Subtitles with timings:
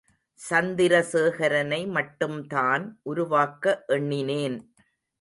[0.39, 4.59] சந்திரசேகரனை மட்டும்தான் உருவாக்க எண்ணினேன்.